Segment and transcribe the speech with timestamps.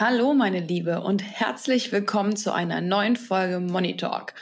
[0.00, 4.32] Hallo meine Liebe und herzlich willkommen zu einer neuen Folge Money Talk.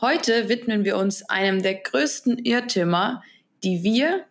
[0.00, 3.22] Heute widmen wir uns einem der größten Irrtümer,
[3.62, 4.24] die wir,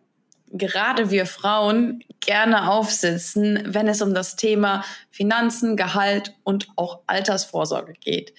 [0.52, 7.94] gerade wir Frauen, gerne aufsitzen, wenn es um das Thema Finanzen, Gehalt und auch Altersvorsorge
[7.94, 8.34] geht.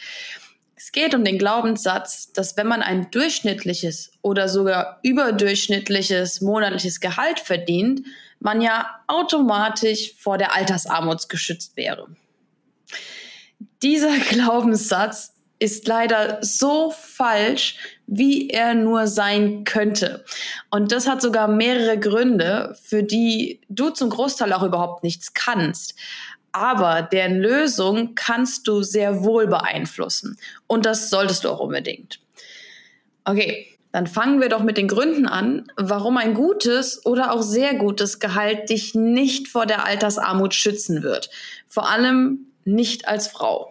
[0.77, 7.41] Es geht um den Glaubenssatz, dass wenn man ein durchschnittliches oder sogar überdurchschnittliches monatliches Gehalt
[7.41, 8.03] verdient,
[8.39, 12.07] man ja automatisch vor der Altersarmut geschützt wäre.
[13.83, 20.25] Dieser Glaubenssatz ist leider so falsch, wie er nur sein könnte.
[20.71, 25.95] Und das hat sogar mehrere Gründe, für die du zum Großteil auch überhaupt nichts kannst.
[26.53, 30.37] Aber deren Lösung kannst du sehr wohl beeinflussen.
[30.67, 32.21] Und das solltest du auch unbedingt.
[33.25, 37.75] Okay, dann fangen wir doch mit den Gründen an, warum ein gutes oder auch sehr
[37.75, 41.31] gutes Gehalt dich nicht vor der Altersarmut schützen wird.
[41.69, 43.71] Vor allem nicht als Frau.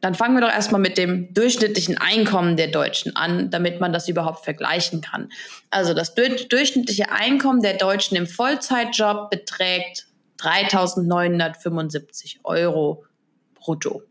[0.00, 4.06] Dann fangen wir doch erstmal mit dem durchschnittlichen Einkommen der Deutschen an, damit man das
[4.06, 5.30] überhaupt vergleichen kann.
[5.70, 10.06] Also das durchschnittliche Einkommen der Deutschen im Vollzeitjob beträgt
[10.40, 13.04] 3.975 Euro
[13.54, 14.02] brutto.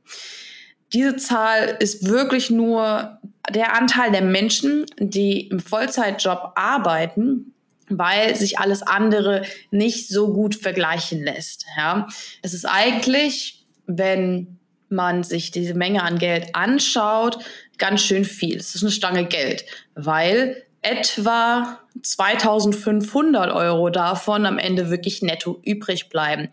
[0.94, 7.54] Diese Zahl ist wirklich nur der Anteil der Menschen, die im Vollzeitjob arbeiten,
[7.90, 11.66] weil sich alles andere nicht so gut vergleichen lässt.
[11.78, 12.08] Ja,
[12.42, 17.39] es ist eigentlich, wenn man sich diese Menge an Geld anschaut,
[17.77, 18.58] ganz schön viel.
[18.58, 26.10] Es ist eine Stange Geld, weil etwa 2500 Euro davon am Ende wirklich netto übrig
[26.10, 26.49] bleiben.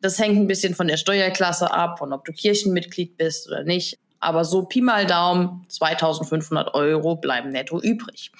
[0.00, 3.98] Das hängt ein bisschen von der Steuerklasse ab und ob du Kirchenmitglied bist oder nicht.
[4.20, 8.30] Aber so Pi mal Daumen, 2500 Euro bleiben netto übrig.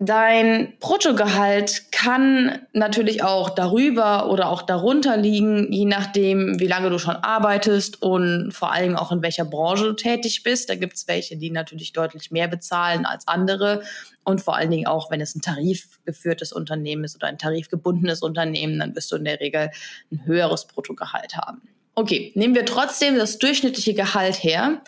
[0.00, 7.00] Dein Bruttogehalt kann natürlich auch darüber oder auch darunter liegen, je nachdem, wie lange du
[7.00, 10.70] schon arbeitest und vor allem auch in welcher Branche du tätig bist.
[10.70, 13.82] Da gibt es welche, die natürlich deutlich mehr bezahlen als andere.
[14.22, 18.78] Und vor allen Dingen auch, wenn es ein tarifgeführtes Unternehmen ist oder ein tarifgebundenes Unternehmen,
[18.78, 19.72] dann wirst du in der Regel
[20.12, 21.62] ein höheres Bruttogehalt haben.
[21.96, 24.80] Okay, nehmen wir trotzdem das durchschnittliche Gehalt her.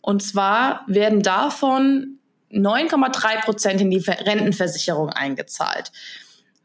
[0.00, 2.18] Und zwar werden davon
[2.52, 5.90] 9,3 Prozent in die Rentenversicherung eingezahlt.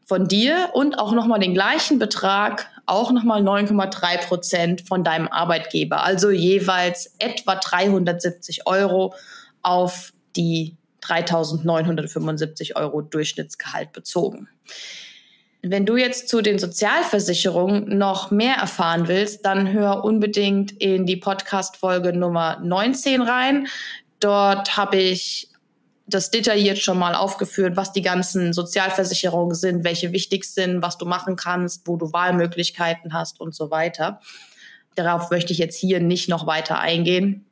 [0.04, 6.02] Von dir und auch nochmal den gleichen Betrag, auch nochmal 9,3 Prozent von deinem Arbeitgeber.
[6.02, 9.14] Also jeweils etwa 370 Euro
[9.62, 14.48] auf die 3.975 Euro Durchschnittsgehalt bezogen.
[15.62, 21.16] Wenn du jetzt zu den Sozialversicherungen noch mehr erfahren willst, dann hör unbedingt in die
[21.16, 23.66] Podcast-Folge Nummer 19 rein.
[24.20, 25.50] Dort habe ich
[26.08, 31.04] das detailliert schon mal aufgeführt, was die ganzen Sozialversicherungen sind, welche wichtig sind, was du
[31.04, 34.20] machen kannst, wo du Wahlmöglichkeiten hast und so weiter.
[34.94, 37.46] Darauf möchte ich jetzt hier nicht noch weiter eingehen.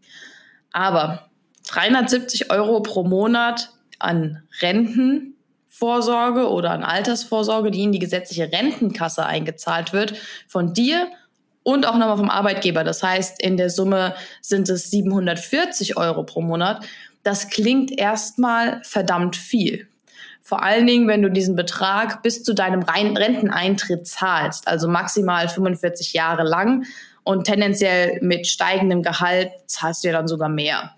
[0.72, 1.28] Aber
[1.69, 9.93] 370 Euro pro Monat an Rentenvorsorge oder an Altersvorsorge, die in die gesetzliche Rentenkasse eingezahlt
[9.93, 10.15] wird,
[10.49, 11.09] von dir
[11.62, 12.84] und auch nochmal vom Arbeitgeber.
[12.84, 16.84] Das heißt, in der Summe sind es 740 Euro pro Monat
[17.26, 19.88] das klingt erstmal verdammt viel.
[20.42, 26.12] Vor allen Dingen, wenn du diesen Betrag bis zu deinem Renteneintritt zahlst, also maximal 45
[26.12, 26.87] Jahre lang
[27.25, 30.94] und tendenziell mit steigendem Gehalt zahlst du ja dann sogar mehr.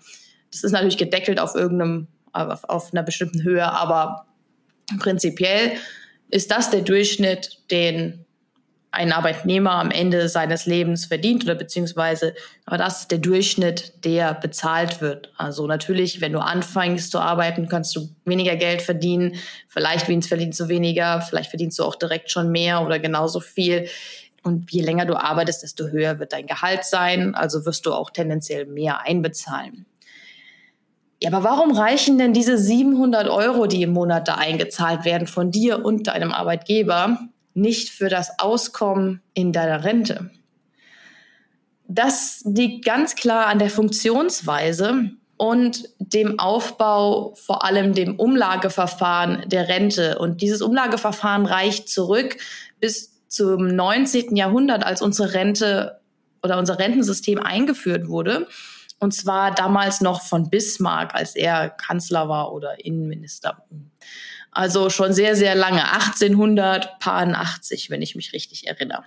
[0.51, 4.27] Das ist natürlich gedeckelt auf irgendeinem, auf, auf einer bestimmten Höhe, aber
[4.99, 5.71] prinzipiell
[6.29, 8.23] ist das der Durchschnitt, den
[8.91, 12.33] ein Arbeitnehmer am Ende seines Lebens verdient oder beziehungsweise,
[12.65, 15.31] aber das ist der Durchschnitt, der bezahlt wird.
[15.37, 19.35] Also natürlich, wenn du anfängst zu arbeiten, kannst du weniger Geld verdienen.
[19.67, 23.87] Vielleicht verdienst du weniger, vielleicht verdienst du auch direkt schon mehr oder genauso viel.
[24.41, 27.35] Und je länger du arbeitest, desto höher wird dein Gehalt sein.
[27.35, 29.85] Also wirst du auch tendenziell mehr einbezahlen.
[31.21, 35.51] Ja, aber warum reichen denn diese 700 Euro, die im Monat da eingezahlt werden von
[35.51, 37.19] dir und deinem Arbeitgeber,
[37.53, 40.31] nicht für das Auskommen in deiner Rente.
[41.87, 49.69] Das liegt ganz klar an der Funktionsweise und dem Aufbau, vor allem dem Umlageverfahren der
[49.69, 50.19] Rente.
[50.19, 52.37] Und dieses Umlageverfahren reicht zurück
[52.79, 54.35] bis zum 19.
[54.35, 56.01] Jahrhundert, als unsere Rente
[56.43, 58.47] oder unser Rentensystem eingeführt wurde.
[58.99, 63.63] Und zwar damals noch von Bismarck, als er Kanzler war oder Innenminister.
[64.51, 69.03] Also schon sehr, sehr lange, 1880, wenn ich mich richtig erinnere.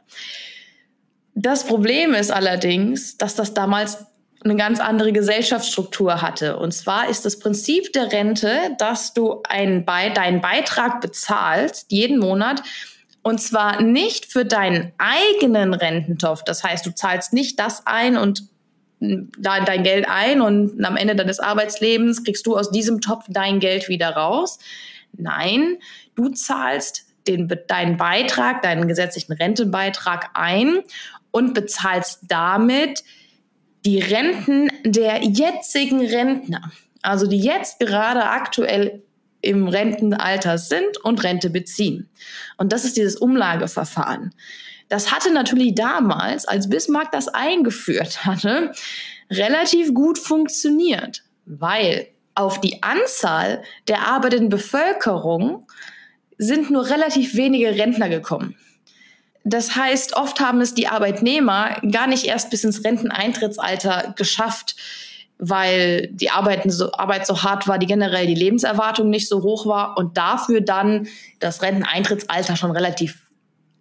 [1.35, 4.07] Das Problem ist allerdings, dass das damals
[4.45, 6.57] eine ganz andere Gesellschaftsstruktur hatte.
[6.57, 12.19] Und zwar ist das Prinzip der Rente, dass du einen Be deinen Beitrag bezahlst jeden
[12.19, 12.63] Monat
[13.23, 16.43] und zwar nicht für deinen eigenen Rententopf.
[16.45, 18.45] Das heißt, du zahlst nicht das ein und
[18.99, 23.89] dein Geld ein und am Ende deines Arbeitslebens kriegst du aus diesem Topf dein Geld
[23.89, 24.59] wieder raus.
[25.13, 25.79] Nein,
[26.15, 30.81] du zahlst den, deinen Beitrag, deinen gesetzlichen Rentenbeitrag ein
[31.31, 33.05] und bezahlst damit
[33.85, 36.71] die Renten der jetzigen Rentner,
[37.03, 39.03] also die jetzt gerade aktuell
[39.41, 42.09] im Rentenalter sind und Rente beziehen.
[42.59, 44.33] Und das ist dieses Umlageverfahren.
[44.89, 48.73] Das hatte natürlich damals, als Bismarck das eingeführt hatte,
[49.31, 55.67] relativ gut funktioniert, weil auf die Anzahl der arbeitenden Bevölkerung
[56.39, 58.57] sind nur relativ wenige Rentner gekommen.
[59.45, 64.77] Das heißt, oft haben es die Arbeitnehmer gar nicht erst bis ins Renteneintrittsalter geschafft,
[65.39, 69.67] weil die Arbeit so, Arbeit so hart war, die generell die Lebenserwartung nicht so hoch
[69.67, 71.09] war und dafür dann
[71.41, 73.22] das Renteneintrittsalter schon relativ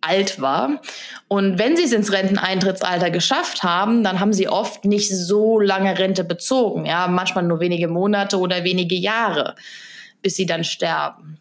[0.01, 0.81] alt war.
[1.27, 5.98] Und wenn sie es ins Renteneintrittsalter geschafft haben, dann haben sie oft nicht so lange
[5.98, 6.86] Rente bezogen.
[6.86, 9.56] Ja, manchmal nur wenige Monate oder wenige Jahre,
[10.21, 11.38] bis sie dann sterben.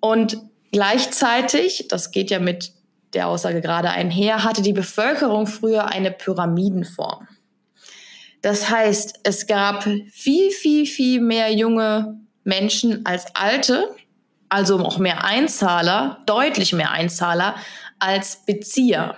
[0.00, 0.38] Und
[0.72, 2.72] gleichzeitig, das geht ja mit
[3.14, 7.28] der Aussage gerade einher, hatte die Bevölkerung früher eine Pyramidenform.
[8.42, 13.94] Das heißt, es gab viel, viel, viel mehr junge Menschen als alte,
[14.48, 17.56] also auch mehr Einzahler, deutlich mehr Einzahler
[17.98, 19.16] als Bezieher.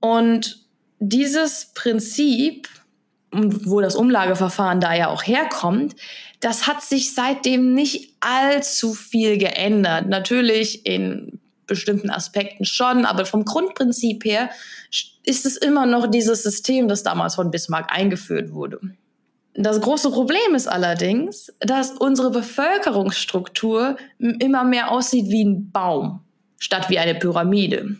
[0.00, 0.64] Und
[0.98, 2.68] dieses Prinzip,
[3.32, 5.96] wo das Umlageverfahren da ja auch herkommt,
[6.40, 10.08] das hat sich seitdem nicht allzu viel geändert.
[10.08, 14.50] Natürlich in bestimmten Aspekten schon, aber vom Grundprinzip her
[15.24, 18.80] ist es immer noch dieses System, das damals von Bismarck eingeführt wurde.
[19.54, 26.20] Das große Problem ist allerdings, dass unsere Bevölkerungsstruktur immer mehr aussieht wie ein Baum
[26.58, 27.96] statt wie eine Pyramide.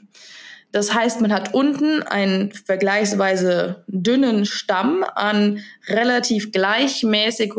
[0.73, 7.55] Das heißt, man hat unten einen vergleichsweise dünnen Stamm an relativ gleichmäßig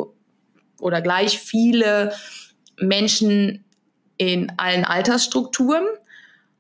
[0.79, 2.13] oder gleich viele
[2.79, 3.65] Menschen
[4.17, 5.83] in allen Altersstrukturen.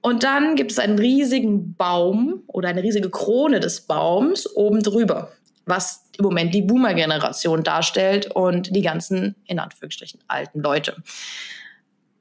[0.01, 5.31] Und dann gibt es einen riesigen Baum oder eine riesige Krone des Baums oben drüber,
[5.65, 10.95] was im Moment die Boomer-Generation darstellt und die ganzen, in Anführungsstrichen, alten Leute.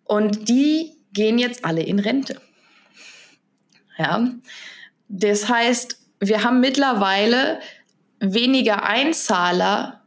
[0.04, 2.40] Und die gehen jetzt alle in Rente.
[3.98, 4.28] Ja,
[5.08, 7.58] das heißt, wir haben mittlerweile
[8.20, 10.02] weniger Einzahler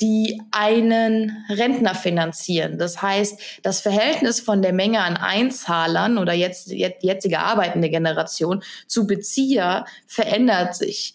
[0.00, 2.76] die einen Rentner finanzieren.
[2.76, 8.64] Das heißt, das Verhältnis von der Menge an Einzahlern oder jetzt, jetzt jetzige arbeitende Generation
[8.88, 11.14] zu Bezieher verändert sich.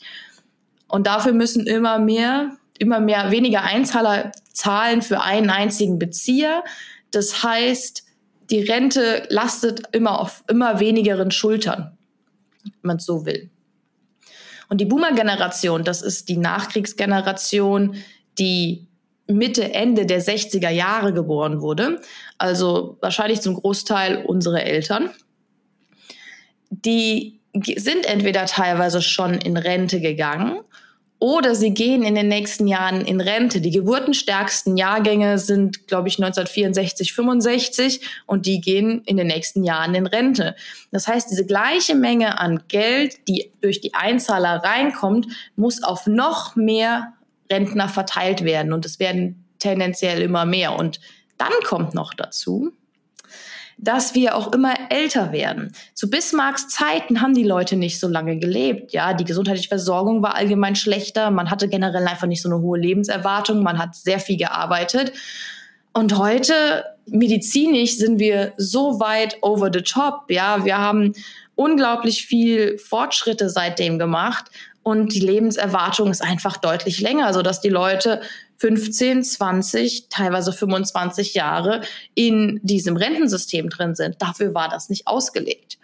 [0.87, 6.63] Und dafür müssen immer mehr, immer mehr weniger Einzahler zahlen für einen einzigen Bezieher.
[7.11, 8.06] Das heißt,
[8.49, 11.97] die Rente lastet immer auf immer wenigeren Schultern,
[12.63, 13.49] wenn man es so will.
[14.69, 17.95] Und die Boomer-Generation, das ist die Nachkriegsgeneration,
[18.37, 18.87] die
[19.27, 22.01] Mitte, Ende der 60er Jahre geboren wurde,
[22.37, 25.09] also wahrscheinlich zum Großteil unsere Eltern,
[26.69, 27.39] die
[27.75, 30.59] sind entweder teilweise schon in Rente gegangen
[31.19, 33.59] oder sie gehen in den nächsten Jahren in Rente.
[33.59, 39.95] Die geburtenstärksten Jahrgänge sind, glaube ich, 1964, 65 und die gehen in den nächsten Jahren
[39.95, 40.55] in Rente.
[40.91, 46.55] Das heißt, diese gleiche Menge an Geld, die durch die Einzahler reinkommt, muss auf noch
[46.55, 47.13] mehr
[47.51, 50.75] Rentner verteilt werden und es werden tendenziell immer mehr.
[50.75, 50.99] Und
[51.37, 52.71] dann kommt noch dazu,
[53.77, 55.73] dass wir auch immer älter werden.
[55.93, 58.91] Zu Bismarcks Zeiten haben die Leute nicht so lange gelebt.
[58.91, 61.29] Ja, die gesundheitliche Versorgung war allgemein schlechter.
[61.29, 63.61] Man hatte generell einfach nicht so eine hohe Lebenserwartung.
[63.61, 65.13] Man hat sehr viel gearbeitet.
[65.93, 70.29] Und heute medizinisch sind wir so weit over the top.
[70.29, 71.13] Ja, wir haben
[71.55, 74.45] unglaublich viel Fortschritte seitdem gemacht
[74.87, 78.21] und die Lebenserwartung ist einfach deutlich länger, so dass die Leute
[78.57, 81.81] 15, 20, teilweise 25 Jahre
[82.15, 84.21] in diesem Rentensystem drin sind.
[84.21, 85.77] Dafür war das nicht ausgelegt.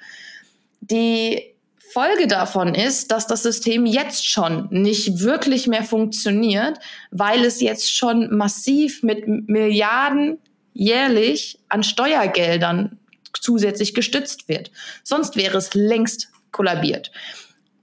[0.81, 1.53] Die
[1.93, 6.79] Folge davon ist, dass das System jetzt schon nicht wirklich mehr funktioniert,
[7.11, 10.39] weil es jetzt schon massiv mit Milliarden
[10.73, 12.97] jährlich an Steuergeldern
[13.39, 14.71] zusätzlich gestützt wird.
[15.03, 17.11] Sonst wäre es längst kollabiert.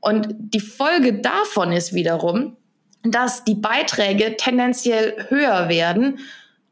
[0.01, 2.57] Und die Folge davon ist wiederum,
[3.03, 6.19] dass die Beiträge tendenziell höher werden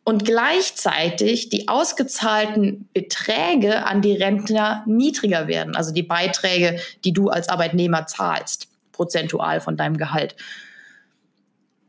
[0.05, 7.29] und gleichzeitig die ausgezahlten Beträge an die Rentner niedriger werden, also die Beiträge, die du
[7.29, 10.35] als Arbeitnehmer zahlst, prozentual von deinem Gehalt.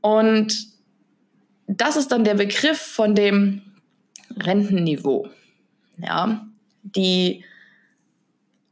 [0.02, 0.68] Und
[1.68, 3.62] das ist dann der Begriff von dem
[4.38, 5.30] Rentenniveau.
[5.98, 6.46] Ja,
[6.84, 7.44] die,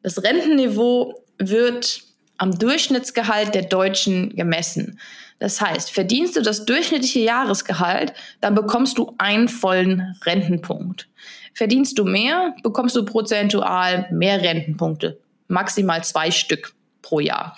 [0.01, 2.01] das Rentenniveau wird
[2.37, 4.99] am Durchschnittsgehalt der Deutschen gemessen.
[5.39, 11.07] Das heißt, verdienst du das durchschnittliche Jahresgehalt, dann bekommst du einen vollen Rentenpunkt.
[11.53, 17.57] Verdienst du mehr, bekommst du prozentual mehr Rentenpunkte, maximal zwei Stück pro Jahr.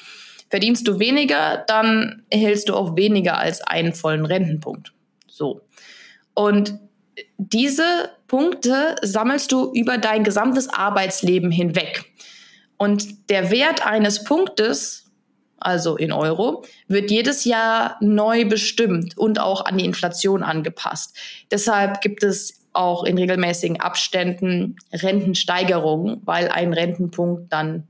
[0.50, 4.94] Verdienst du weniger, dann erhältst du auch weniger als einen vollen Rentenpunkt.
[5.28, 5.62] So.
[6.34, 6.80] Und
[7.38, 12.06] diese Punkte sammelst du über dein gesamtes Arbeitsleben hinweg.
[12.78, 15.09] Und der Wert eines Punktes,
[15.60, 21.18] also in Euro, wird jedes Jahr neu bestimmt und auch an die Inflation angepasst.
[21.52, 27.88] Deshalb gibt es auch in regelmäßigen Abständen Rentensteigerungen, weil ein Rentenpunkt dann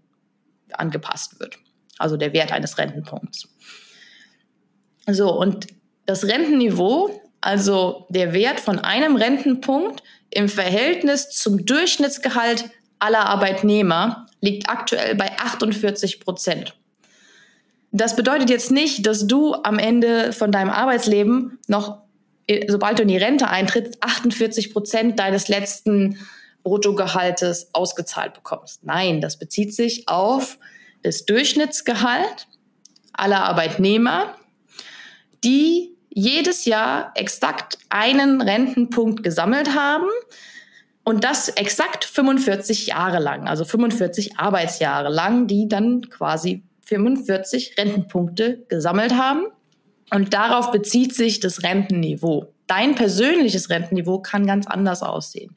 [0.71, 1.57] angepasst wird.
[1.97, 3.49] Also der Wert eines Rentenpunkts.
[5.07, 5.67] So, und
[6.05, 14.69] das Rentenniveau also der Wert von einem Rentenpunkt im Verhältnis zum Durchschnittsgehalt aller Arbeitnehmer liegt
[14.69, 16.75] aktuell bei 48 Prozent.
[17.91, 22.03] Das bedeutet jetzt nicht, dass du am Ende von deinem Arbeitsleben noch,
[22.67, 26.17] sobald du in die Rente eintrittst, 48 Prozent deines letzten
[26.63, 28.83] Bruttogehaltes ausgezahlt bekommst.
[28.83, 30.59] Nein, das bezieht sich auf
[31.01, 32.47] das Durchschnittsgehalt
[33.13, 34.35] aller Arbeitnehmer,
[35.43, 40.09] die jedes Jahr exakt einen Rentenpunkt gesammelt haben
[41.03, 48.65] und das exakt 45 Jahre lang, also 45 Arbeitsjahre lang, die dann quasi 45 Rentenpunkte
[48.67, 49.45] gesammelt haben.
[50.11, 52.51] Und darauf bezieht sich das Rentenniveau.
[52.65, 55.55] Dein persönliches Rentenniveau kann ganz anders aussehen.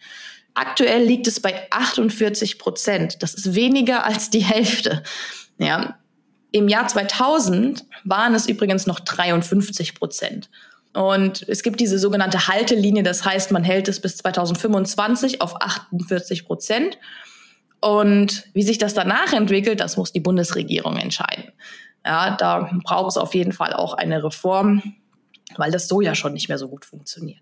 [0.55, 3.23] Aktuell liegt es bei 48 Prozent.
[3.23, 5.03] Das ist weniger als die Hälfte.
[5.59, 5.99] Ja,
[6.51, 10.51] im Jahr 2000 waren es übrigens noch 53 Prozent.
[10.93, 16.45] Und es gibt diese sogenannte Haltelinie, das heißt, man hält es bis 2025 auf 48
[16.45, 16.99] Prozent.
[17.83, 21.51] Und wie sich das danach entwickelt, das muss die Bundesregierung entscheiden.
[22.07, 24.95] Ja, da braucht es auf jeden Fall auch eine Reform,
[25.57, 27.41] weil das so ja schon nicht mehr so gut funktioniert.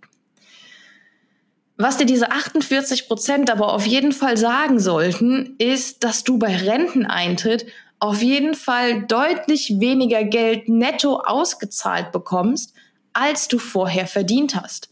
[1.76, 6.56] Was dir diese 48 Prozent aber auf jeden Fall sagen sollten, ist, dass du bei
[6.56, 7.66] Renteneintritt
[7.98, 12.72] auf jeden Fall deutlich weniger Geld netto ausgezahlt bekommst,
[13.12, 14.88] als du vorher verdient hast.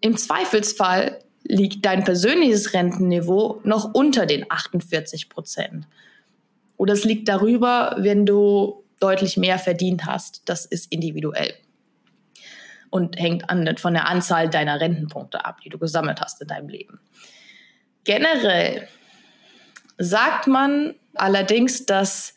[0.00, 5.86] Im Zweifelsfall liegt dein persönliches Rentenniveau noch unter den 48 Prozent.
[6.76, 10.42] Oder es liegt darüber, wenn du deutlich mehr verdient hast.
[10.46, 11.54] Das ist individuell
[12.90, 16.68] und hängt an, von der Anzahl deiner Rentenpunkte ab, die du gesammelt hast in deinem
[16.68, 17.00] Leben.
[18.04, 18.88] Generell
[19.98, 22.34] sagt man allerdings, dass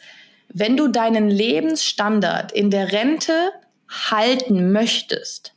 [0.49, 3.51] wenn du deinen Lebensstandard in der Rente
[3.87, 5.53] halten möchtest,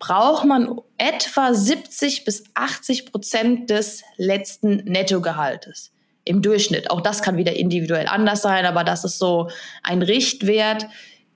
[0.00, 5.92] braucht man etwa 70 bis 80 Prozent des letzten Nettogehaltes
[6.24, 6.90] im Durchschnitt.
[6.90, 9.50] Auch das kann wieder individuell anders sein, aber das ist so
[9.82, 10.86] ein Richtwert,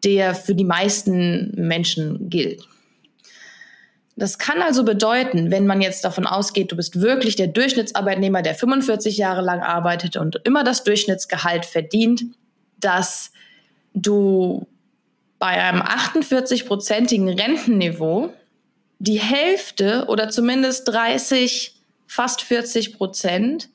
[0.02, 2.66] der für die meisten Menschen gilt.
[4.16, 8.54] Das kann also bedeuten, wenn man jetzt davon ausgeht, du bist wirklich der Durchschnittsarbeitnehmer, der
[8.54, 12.24] 45 Jahre lang arbeitet und immer das Durchschnittsgehalt verdient,
[12.78, 13.32] dass
[13.92, 14.66] du
[15.38, 18.32] bei einem 48-prozentigen Rentenniveau
[18.98, 21.74] die Hälfte oder zumindest 30,
[22.06, 23.68] fast 40 Prozent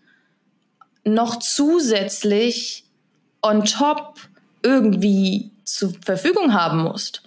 [1.03, 2.85] noch zusätzlich
[3.41, 4.15] on top
[4.63, 7.23] irgendwie zur Verfügung haben musst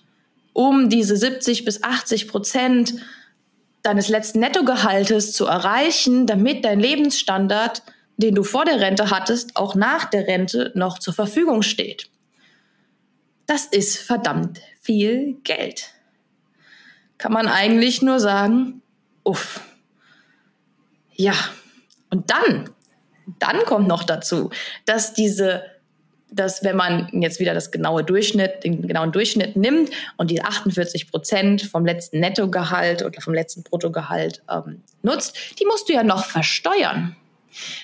[0.53, 2.95] um diese 70 bis 80 Prozent
[3.83, 7.83] deines letzten Nettogehaltes zu erreichen, damit dein Lebensstandard,
[8.17, 12.09] den du vor der Rente hattest, auch nach der Rente noch zur Verfügung steht.
[13.47, 15.91] Das ist verdammt viel Geld.
[17.23, 18.83] Kann man eigentlich nur sagen,
[19.23, 19.61] uff.
[21.13, 21.35] Ja,
[22.11, 22.69] und dann,
[23.39, 24.51] dann kommt noch dazu,
[24.87, 25.63] dass diese
[26.33, 31.13] dass wenn man jetzt wieder das genaue Durchschnitt, den genauen Durchschnitt nimmt und die 48
[31.13, 36.25] Prozent vom letzten Nettogehalt oder vom letzten Bruttogehalt ähm, nutzt, die musst du ja noch
[36.25, 37.15] versteuern.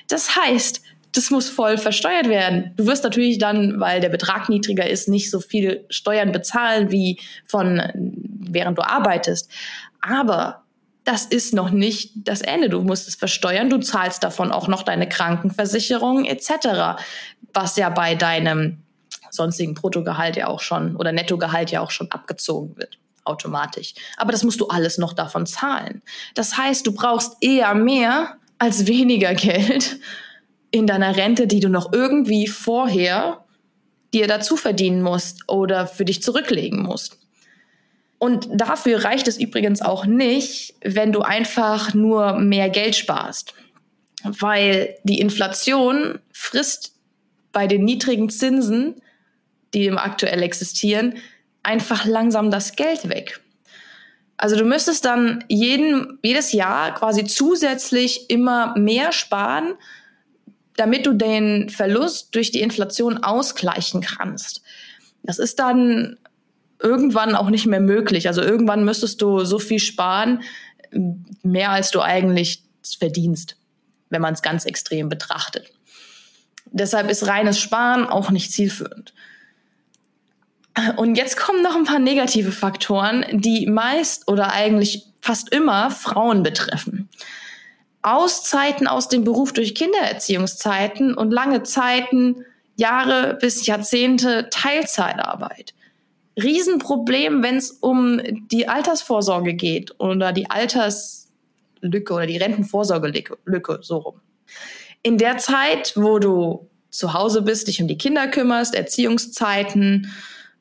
[0.09, 0.81] Das heißt,
[1.13, 2.73] das muss voll versteuert werden.
[2.77, 7.21] Du wirst natürlich dann, weil der Betrag niedriger ist, nicht so viel Steuern bezahlen wie
[7.47, 9.51] von während du arbeitest.
[10.01, 10.65] Aber
[11.05, 12.69] das ist noch nicht das Ende.
[12.69, 17.01] Du musst es versteuern, du zahlst davon auch noch deine Krankenversicherung etc.,
[17.55, 18.83] was ja bei deinem
[19.31, 23.95] sonstigen Bruttogehalt ja auch schon oder Nettogehalt ja auch schon abgezogen wird automatisch.
[24.17, 26.03] Aber das musst du alles noch davon zahlen.
[26.35, 29.99] Das heißt, du brauchst eher mehr als weniger Geld
[30.79, 33.45] in deiner Rente, die du noch irgendwie vorher
[34.15, 37.19] dir dazu verdienen musst oder für dich zurücklegen musst.
[38.19, 43.55] Und dafür reicht es übrigens auch nicht, wenn du einfach nur mehr Geld sparst,
[44.25, 46.95] weil die Inflation frisst
[47.53, 48.97] bei den niedrigen Zinsen,
[49.73, 51.15] die im aktuell existieren,
[51.63, 53.41] einfach langsam das Geld weg.
[54.37, 59.75] Also du müsstest dann jeden, jedes Jahr quasi zusätzlich immer mehr sparen,
[60.79, 64.63] damit du den Verlust durch die Inflation ausgleichen kannst.
[65.23, 66.17] Das ist dann
[66.81, 68.29] irgendwann auch nicht mehr möglich.
[68.29, 70.43] Also irgendwann müsstest du so viel sparen,
[71.43, 72.63] mehr als du eigentlich
[72.99, 73.57] verdienst,
[74.11, 75.73] wenn man es ganz extrem betrachtet.
[76.67, 79.13] Deshalb ist reines Sparen auch nicht zielführend.
[80.97, 86.45] Und jetzt kommen noch ein paar negative Faktoren, die meist oder eigentlich fast immer Frauen
[86.45, 87.09] betreffen.
[88.03, 92.45] Auszeiten aus dem Beruf durch Kindererziehungszeiten und lange Zeiten,
[92.77, 95.75] Jahre bis Jahrzehnte Teilzeitarbeit.
[96.41, 104.21] Riesenproblem, wenn es um die Altersvorsorge geht oder die Alterslücke oder die Rentenvorsorgelücke, so rum.
[105.03, 110.13] In der Zeit, wo du zu Hause bist, dich um die Kinder kümmerst, Erziehungszeiten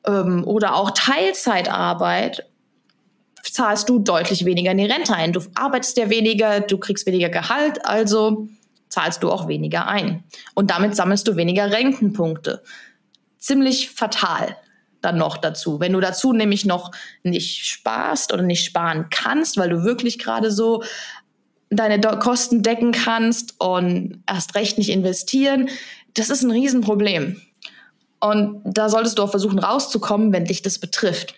[0.04, 2.47] ähm, oder auch Teilzeitarbeit,
[3.42, 5.32] zahlst du deutlich weniger in die Rente ein.
[5.32, 8.48] Du arbeitest ja weniger, du kriegst weniger Gehalt, also
[8.88, 10.24] zahlst du auch weniger ein.
[10.54, 12.62] Und damit sammelst du weniger Rentenpunkte.
[13.38, 14.56] Ziemlich fatal
[15.00, 15.80] dann noch dazu.
[15.80, 16.90] Wenn du dazu nämlich noch
[17.22, 20.82] nicht sparst oder nicht sparen kannst, weil du wirklich gerade so
[21.70, 25.68] deine Kosten decken kannst und erst recht nicht investieren,
[26.14, 27.40] das ist ein Riesenproblem.
[28.20, 31.34] Und da solltest du auch versuchen rauszukommen, wenn dich das betrifft.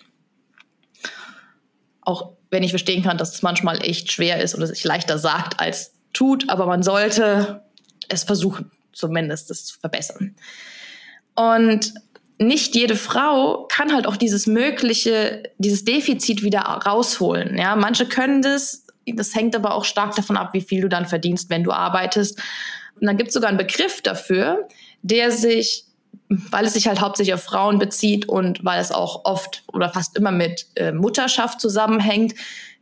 [2.11, 5.61] Auch wenn ich verstehen kann, dass es manchmal echt schwer ist oder sich leichter sagt
[5.61, 7.63] als tut, aber man sollte
[8.09, 10.35] es versuchen, zumindest das zu verbessern.
[11.37, 11.95] Und
[12.39, 17.57] nicht jede Frau kann halt auch dieses mögliche, dieses Defizit wieder rausholen.
[17.57, 18.87] Ja, manche können das.
[19.07, 22.39] Das hängt aber auch stark davon ab, wie viel du dann verdienst, wenn du arbeitest.
[23.01, 24.69] Und dann gibt es sogar einen Begriff dafür,
[25.03, 25.85] der sich,
[26.29, 30.17] weil es sich halt hauptsächlich auf Frauen bezieht und weil es auch oft oder fast
[30.17, 32.35] immer mit äh, Mutterschaft zusammenhängt,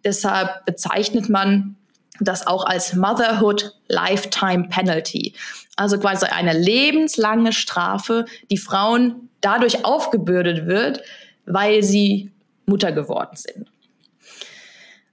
[0.04, 1.76] deshalb bezeichnet man
[2.20, 5.34] das auch als Motherhood Lifetime Penalty.
[5.76, 11.02] Also quasi eine lebenslange Strafe, die Frauen dadurch aufgebürdet wird,
[11.46, 12.32] weil sie
[12.66, 13.68] Mutter geworden sind.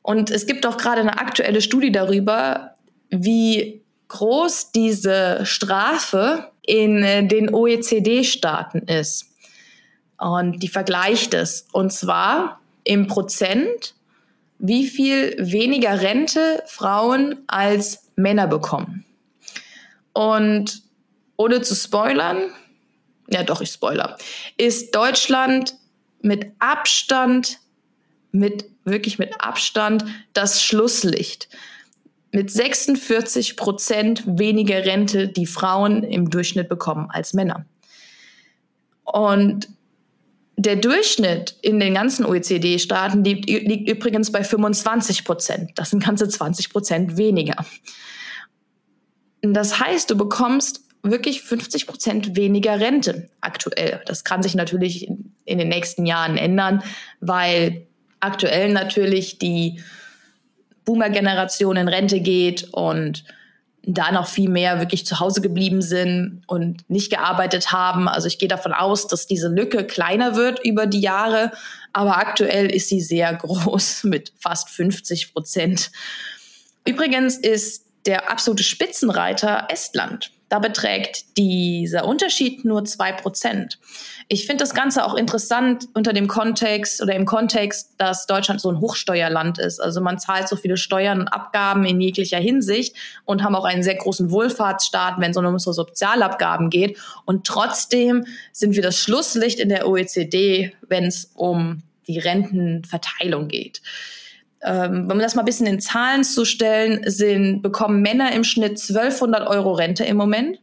[0.02, 2.76] Und es gibt auch gerade eine aktuelle Studie darüber,
[3.10, 9.32] wie groß diese Strafe in den OECD-Staaten ist.
[10.18, 11.68] Und die vergleicht es.
[11.72, 13.96] Und zwar im Prozent,
[14.58, 19.06] wie viel weniger Rente Frauen als Männer bekommen.
[20.14, 20.84] Und
[21.36, 22.44] ohne zu spoilern,
[23.30, 24.18] ja doch, ich spoiler,
[24.58, 25.76] ist Deutschland
[26.22, 27.60] mit Abstand,
[28.32, 31.50] mit wirklich mit Abstand das Schlusslicht.
[32.36, 37.66] Mit 46 Prozent weniger Rente, die Frauen im Durchschnitt bekommen als Männer.
[39.06, 39.70] Und
[40.58, 45.72] der Durchschnitt in den ganzen OECD-Staaten liegt, liegt, übrigens bei 25 Prozent.
[45.76, 47.66] Das sind ganze 20 Prozent weniger.
[49.42, 54.02] Das heißt, du bekommst wirklich 50 Prozent weniger Rente aktuell.
[54.08, 56.84] Das kann sich natürlich in, in den nächsten Jahren ändern,
[57.22, 57.88] weil
[58.20, 59.80] aktuell natürlich die
[60.86, 63.24] Boomer-Generation in Rente geht und
[63.88, 68.08] da noch viel mehr wirklich zu Hause geblieben sind und nicht gearbeitet haben.
[68.08, 71.52] Also ich gehe davon aus, dass diese Lücke kleiner wird über die Jahre,
[71.94, 75.92] aber aktuell ist sie sehr groß mit fast 50 Prozent.
[76.84, 80.32] Übrigens ist der absolute Spitzenreiter Estland.
[80.48, 83.80] Da beträgt dieser Unterschied nur zwei Prozent.
[84.28, 88.70] Ich finde das Ganze auch interessant unter dem Kontext oder im Kontext, dass Deutschland so
[88.70, 89.80] ein Hochsteuerland ist.
[89.80, 93.82] Also man zahlt so viele Steuern und Abgaben in jeglicher Hinsicht und haben auch einen
[93.82, 97.00] sehr großen Wohlfahrtsstaat, wenn es um unsere Sozialabgaben geht.
[97.26, 103.82] Und trotzdem sind wir das Schlusslicht in der OECD, wenn es um die Rentenverteilung geht.
[104.68, 108.82] Ähm, um das mal ein bisschen in Zahlen zu stellen, sind, bekommen Männer im Schnitt
[108.82, 110.60] 1200 Euro Rente im Moment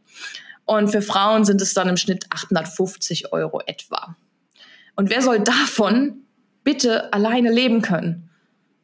[0.65, 4.15] und für Frauen sind es dann im Schnitt 850 Euro etwa.
[4.95, 6.25] Und wer soll davon
[6.65, 8.29] bitte alleine leben können?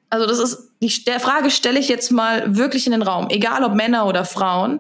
[0.10, 3.76] Also das ist, die Frage stelle ich jetzt mal wirklich in den Raum, egal ob
[3.76, 4.80] Männer oder Frauen,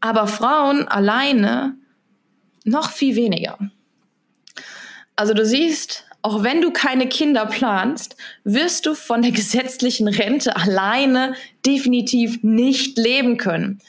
[0.00, 1.76] aber Frauen alleine
[2.64, 3.58] noch viel weniger.
[5.14, 10.56] Also du siehst, auch wenn du keine Kinder planst, wirst du von der gesetzlichen Rente
[10.56, 13.80] alleine definitiv nicht leben können.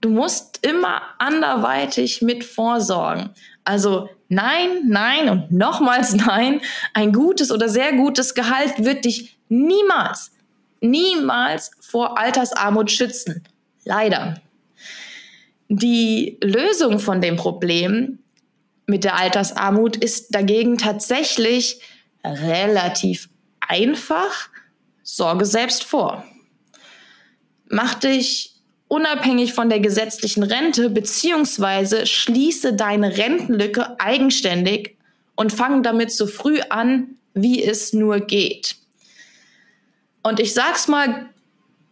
[0.00, 3.30] Du musst immer anderweitig mit vorsorgen.
[3.64, 6.60] Also nein, nein und nochmals nein.
[6.94, 10.30] Ein gutes oder sehr gutes Gehalt wird dich niemals,
[10.80, 13.42] niemals vor Altersarmut schützen.
[13.84, 14.40] Leider.
[15.68, 18.18] Die Lösung von dem Problem
[18.88, 21.80] mit der Altersarmut ist dagegen tatsächlich
[22.24, 23.28] relativ
[23.60, 24.48] einfach.
[25.02, 26.24] Sorge selbst vor.
[27.68, 28.54] Mach dich
[28.88, 34.96] unabhängig von der gesetzlichen Rente beziehungsweise schließe deine Rentenlücke eigenständig
[35.36, 38.76] und fang damit so früh an, wie es nur geht.
[40.22, 41.28] Und ich sag's mal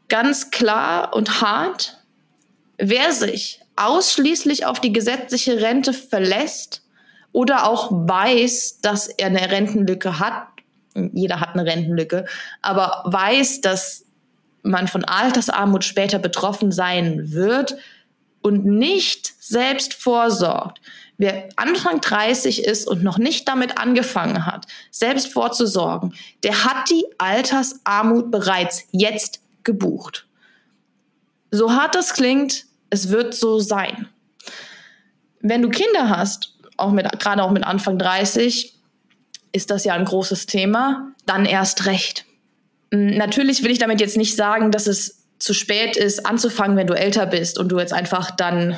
[0.08, 1.98] ganz klar und hart,
[2.78, 6.85] wer sich ausschließlich auf die gesetzliche Rente verlässt,
[7.36, 10.46] oder auch weiß, dass er eine Rentenlücke hat,
[10.94, 12.24] jeder hat eine Rentenlücke,
[12.62, 14.06] aber weiß, dass
[14.62, 17.76] man von Altersarmut später betroffen sein wird
[18.40, 20.80] und nicht selbst vorsorgt.
[21.18, 27.04] Wer Anfang 30 ist und noch nicht damit angefangen hat, selbst vorzusorgen, der hat die
[27.18, 30.26] Altersarmut bereits jetzt gebucht.
[31.50, 34.08] So hart das klingt, es wird so sein.
[35.40, 38.74] Wenn du Kinder hast auch mit, gerade auch mit Anfang 30,
[39.52, 42.24] ist das ja ein großes Thema, dann erst recht.
[42.92, 46.86] Hm, natürlich will ich damit jetzt nicht sagen, dass es zu spät ist, anzufangen, wenn
[46.86, 48.76] du älter bist und du jetzt einfach dann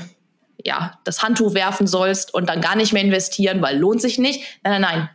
[0.65, 4.43] ja, das Handtuch werfen sollst und dann gar nicht mehr investieren, weil lohnt sich nicht.
[4.65, 5.11] Nein, nein, nein.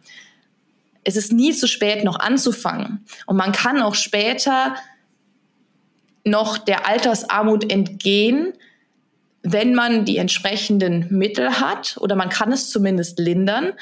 [1.04, 3.06] Es ist nie zu spät, noch anzufangen.
[3.26, 4.76] Und man kann auch später
[6.24, 8.54] noch der Altersarmut entgehen,
[9.44, 13.74] wenn man die entsprechenden Mittel hat oder man kann es zumindest lindern,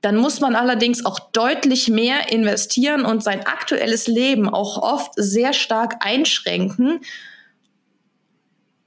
[0.00, 5.52] dann muss man allerdings auch deutlich mehr investieren und sein aktuelles Leben auch oft sehr
[5.52, 7.00] stark einschränken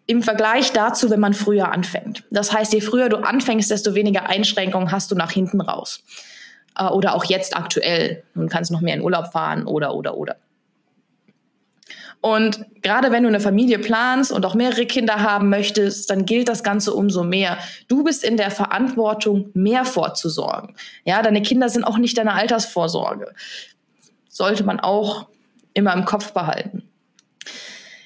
[0.06, 2.24] im Vergleich dazu, wenn man früher anfängt.
[2.32, 6.04] Das heißt, je früher du anfängst, desto weniger Einschränkungen hast du nach hinten raus.
[6.76, 8.24] Äh, oder auch jetzt aktuell.
[8.34, 10.38] Du kannst noch mehr in Urlaub fahren oder, oder, oder.
[12.22, 16.50] Und gerade wenn du eine Familie planst und auch mehrere Kinder haben möchtest, dann gilt
[16.50, 17.58] das Ganze umso mehr.
[17.88, 20.76] Du bist in der Verantwortung, mehr vorzusorgen.
[21.06, 23.34] Ja, deine Kinder sind auch nicht deine Altersvorsorge.
[24.28, 25.28] Sollte man auch
[25.74, 26.84] immer im Kopf behalten.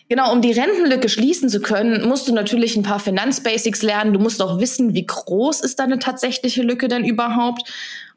[0.10, 4.14] Genau, um die Rentenlücke schließen zu können, musst du natürlich ein paar Finanzbasics lernen.
[4.14, 7.68] Du musst auch wissen, wie groß ist deine tatsächliche Lücke denn überhaupt.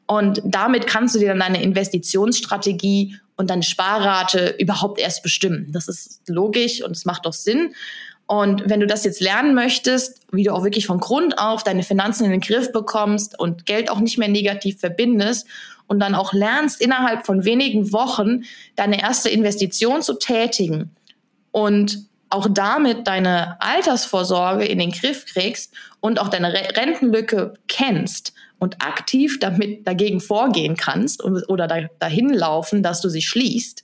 [0.07, 5.67] Und damit kannst du dir dann deine Investitionsstrategie und deine Sparrate überhaupt erst bestimmen.
[5.71, 7.73] Das ist logisch und es macht doch Sinn.
[8.25, 11.83] Und wenn du das jetzt lernen möchtest, wie du auch wirklich von Grund auf deine
[11.83, 15.47] Finanzen in den Griff bekommst und Geld auch nicht mehr negativ verbindest
[15.87, 18.43] und dann auch lernst, innerhalb von wenigen Wochen
[18.75, 20.91] deine erste Investition zu tätigen
[21.51, 28.81] und auch damit deine Altersvorsorge in den Griff kriegst und auch deine Rentenlücke kennst, und
[28.81, 31.67] aktiv damit dagegen vorgehen kannst oder
[31.99, 33.83] dahin laufen, dass du sie schließt,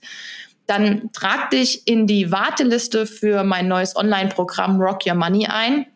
[0.66, 5.86] dann trag dich in die Warteliste für mein neues Online-Programm Rock Your Money ein.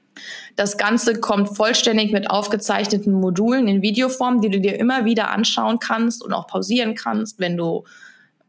[0.57, 5.79] Das Ganze kommt vollständig mit aufgezeichneten Modulen in Videoform, die du dir immer wieder anschauen
[5.79, 7.85] kannst und auch pausieren kannst, wenn du,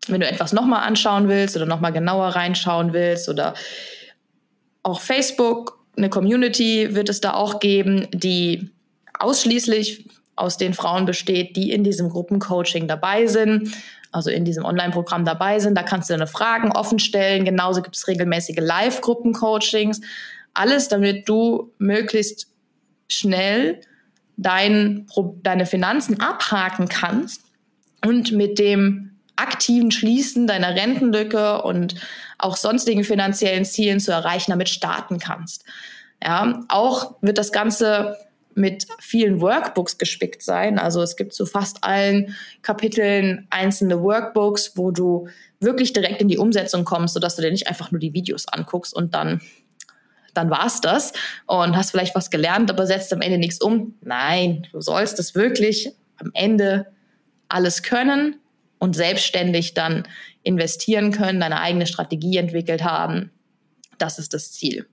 [0.08, 3.54] wenn du etwas nochmal anschauen willst oder nochmal genauer reinschauen willst oder
[4.84, 8.72] auch Facebook, eine Community wird es da auch geben, die
[9.20, 10.06] ausschließlich
[10.40, 13.72] aus den Frauen besteht, die in diesem Gruppencoaching dabei sind,
[14.12, 15.76] also in diesem Online-Programm dabei sind.
[15.76, 17.46] Da kannst du deine Fragen offen stellen.
[17.46, 20.02] Genauso gibt es regelmäßige Live-Gruppencoachings.
[20.54, 22.48] Alles, damit du möglichst
[23.08, 23.82] schnell
[24.38, 25.08] dein,
[25.44, 27.42] deine Finanzen abhaken kannst
[28.06, 31.96] und mit dem aktiven Schließen deiner Rentenlücke und
[32.38, 35.66] auch sonstigen finanziellen Zielen zu erreichen, damit starten kannst.
[36.24, 38.18] Ja, auch wird das Ganze
[38.56, 40.80] mit vielen Workbooks gespickt sein.
[40.80, 45.28] Also es gibt zu fast allen Kapiteln einzelne Workbooks, wo du
[45.60, 48.94] wirklich direkt in die Umsetzung kommst, sodass du dir nicht einfach nur die Videos anguckst
[48.94, 49.42] und dann
[50.34, 51.12] dann war's das
[51.48, 53.96] und hast vielleicht was gelernt, aber setzt am Ende nichts um.
[54.02, 56.88] Nein, du sollst es wirklich am Ende
[57.50, 58.36] alles können
[58.78, 60.08] und selbstständig dann
[60.44, 63.32] investieren können, deine eigene Strategie entwickelt haben.
[63.98, 64.88] Das ist das Ziel.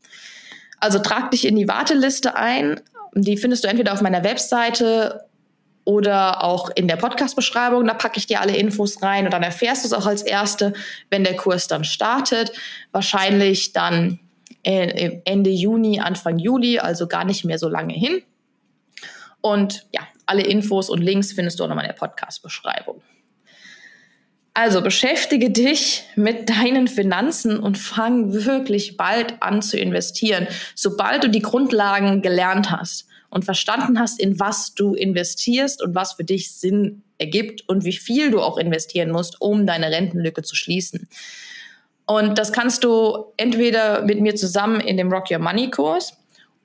[0.81, 2.81] Also trag dich in die Warteliste ein.
[3.19, 5.25] Die findest du entweder auf meiner Webseite
[5.85, 7.87] oder auch in der Podcast-Beschreibung.
[7.87, 10.75] Da packe ich dir alle Infos rein und dann erfährst du es auch als Erste,
[11.09, 12.53] wenn der Kurs dann startet.
[12.93, 14.21] Wahrscheinlich dann
[14.63, 18.23] Ende Juni, Anfang Juli, also gar nicht mehr so lange hin.
[19.41, 23.01] Und ja, alle Infos und Links findest du auch nochmal in der Podcast-Beschreibung.
[24.59, 31.29] Also beschäftige dich mit deinen Finanzen und fang wirklich bald an zu investieren, sobald du
[31.29, 36.53] die Grundlagen gelernt hast und verstanden hast, in was du investierst und was für dich
[36.53, 41.07] Sinn ergibt und wie viel du auch investieren musst, um deine Rentenlücke zu schließen.
[42.07, 46.15] Und das kannst du entweder mit mir zusammen in dem Rock Your Money Kurs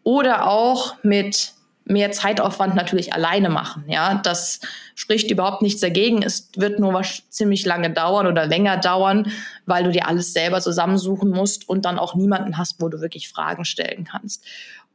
[0.04, 1.56] oder auch mit
[1.92, 3.84] mehr Zeitaufwand natürlich alleine machen.
[3.88, 4.60] Ja, das
[4.96, 6.24] spricht überhaupt nichts dagegen.
[6.24, 9.32] Es wird nur was ziemlich lange dauern oder länger dauern,
[9.66, 13.30] weil du dir alles selber zusammensuchen musst und dann auch niemanden hast, wo du wirklich
[13.30, 14.46] Fragen stellen kannst.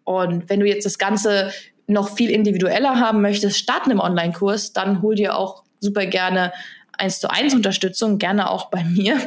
[0.04, 1.52] Und wenn du jetzt das Ganze
[1.87, 6.52] noch viel individueller haben möchtest, statt einem Online-Kurs, dann hol dir auch super gerne
[6.92, 9.18] eins zu eins Unterstützung, gerne auch bei mir.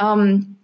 [0.00, 0.56] Ähm,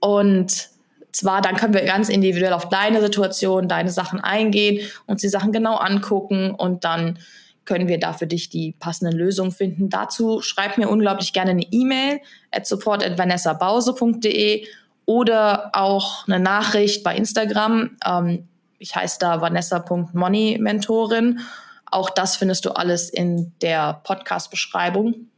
[0.00, 0.71] und
[1.12, 5.52] zwar, dann können wir ganz individuell auf deine Situation, deine Sachen eingehen, uns die Sachen
[5.52, 7.18] genau angucken und dann
[7.64, 9.88] können wir da für dich die passenden Lösungen finden.
[9.88, 12.18] Dazu schreib mir unglaublich gerne eine E-Mail
[12.50, 14.66] at support at vanessabause.de
[15.06, 17.96] oder auch eine Nachricht bei Instagram.
[18.04, 18.48] Ähm,
[18.78, 21.38] ich heiße da vanessa.money-Mentorin.
[21.86, 25.28] Auch das findest du alles in der Podcast-Beschreibung.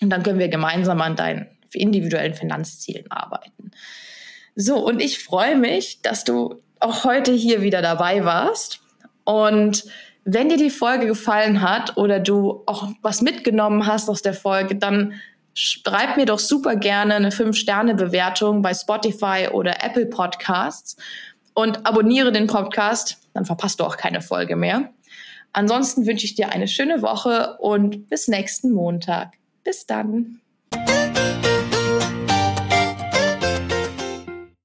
[0.00, 3.70] Und dann können wir gemeinsam an deinen individuellen Finanzzielen arbeiten.
[4.56, 8.80] So, und ich freue mich, dass du auch heute hier wieder dabei warst.
[9.24, 9.84] Und
[10.24, 14.76] wenn dir die Folge gefallen hat oder du auch was mitgenommen hast aus der Folge,
[14.76, 15.14] dann
[15.54, 20.96] schreib mir doch super gerne eine 5-Sterne-Bewertung bei Spotify oder Apple Podcasts
[21.54, 24.90] und abonniere den Podcast, dann verpasst du auch keine Folge mehr.
[25.52, 29.32] Ansonsten wünsche ich dir eine schöne Woche und bis nächsten Montag.
[29.64, 30.40] Bis dann.